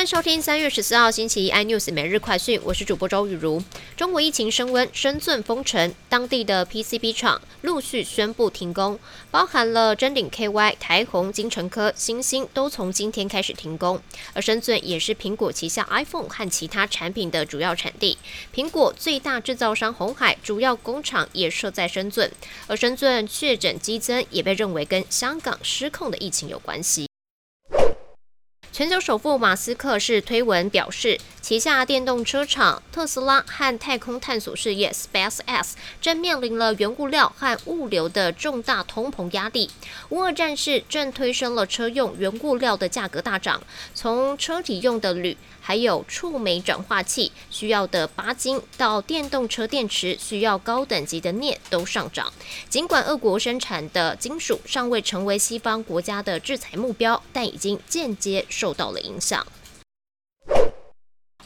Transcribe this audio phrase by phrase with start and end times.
[0.00, 3.62] 欢迎收听三月十四号星期一 iNews 每日快讯，我是主播周雨茹。
[3.98, 8.98] 中国疫情升温，深圳封城，当地的 PCB 厂陆续宣布停工，
[9.30, 14.00] 包含了臻鼎 KY、台虹、金城科、星星都从今天开始停工。
[14.32, 18.16] 而深圳也是苹果旗下 iPhone 和其他产品的主要产地，
[18.54, 22.32] 苹果最大制造商红海主要工厂也设在深圳，
[22.66, 27.09] 而深圳确诊激增也被认为跟香港失控的疫情有关系。
[28.80, 39.68] 全球首富马斯克是推文表示，旗下电动车厂特斯拉和太空探索事业 SpaceX 正面临了原物料和物流的重大通膨压力。
[40.08, 43.62] 乌俄战事正推升了车用原物料的价格大涨，
[43.94, 45.36] 从车体用的铝。
[45.62, 52.32] 还有触媒转化器需要的钯金，到电动车电池需要高等级的镍都上涨。
[52.68, 59.44] 尽管俄国生产的金属尚未成为西方国家的制裁目标，但已经间接受受到了影响。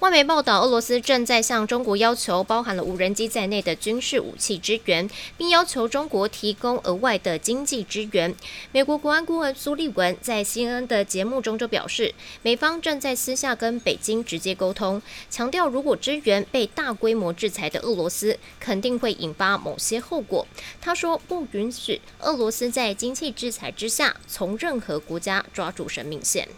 [0.00, 8.34] 外媒报道，俄罗斯正在向中国要求包含了无人机在内的军事武器支援，并要求中国提供额外的经济支援。
[8.72, 12.12] 美国国安顾问苏利文在 CNN 的节目中就表示，
[12.42, 15.00] 美方正在私下跟北京直接沟通，
[15.30, 20.44] 强调如果支援被大规模制裁的俄罗斯，肯定会引发某些后果。
[20.80, 26.48] 他说，不允许俄罗斯在经济制裁之下从任何国家抓住生命线。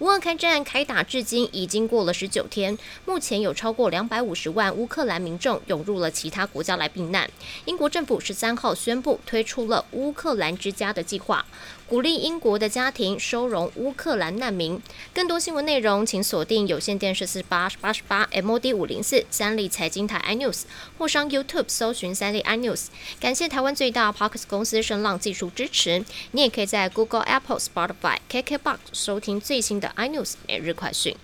[0.00, 7.28] 乌俄开战开打至今已经过了十九天，目前有超过两百五十万乌克兰民众涌入了其他国家来避难。
[7.64, 11.44] 英国政府十三号宣布推出了乌克兰之家的计划，
[11.88, 14.80] 鼓励英国的家庭收容乌克兰难民。
[15.12, 20.62] 更多新闻内容，请锁定有线电视四八八十八 MOD 五零四三立财经台 iNews，
[20.96, 22.86] 或上 YouTube 搜寻三立 iNews。
[23.18, 26.04] 感谢台湾最大 Parks 公司声浪技术支持。
[26.30, 30.02] 你也可以在 Google、Apple、Spotify、KKBox 收听最新的的。
[30.02, 31.14] iNews 每日快讯。